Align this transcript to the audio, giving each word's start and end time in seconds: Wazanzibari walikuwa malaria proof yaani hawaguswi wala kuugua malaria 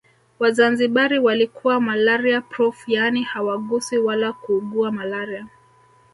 Wazanzibari 0.39 1.19
walikuwa 1.19 1.81
malaria 1.81 2.41
proof 2.41 2.83
yaani 2.89 3.23
hawaguswi 3.23 3.97
wala 3.97 4.33
kuugua 4.33 4.91
malaria 4.91 5.47